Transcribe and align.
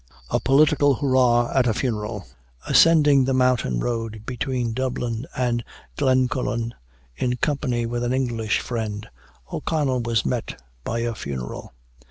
A 0.31 0.39
POLITICAL 0.39 0.95
HURRAH 0.95 1.55
AT 1.55 1.67
A 1.67 1.75
FUNERAL. 1.75 2.25
Ascending 2.67 3.23
the 3.25 3.35
mountain 3.35 3.79
road 3.79 4.23
between 4.25 4.73
Dublin 4.73 5.27
and 5.37 5.63
Glencullen, 5.95 6.73
in 7.15 7.35
company 7.37 7.85
with 7.85 8.03
an 8.03 8.11
English 8.11 8.61
friend, 8.61 9.07
O'Connell 9.53 10.01
was 10.01 10.25
met 10.25 10.59
by 10.83 11.01
a 11.01 11.13
funeral. 11.13 11.75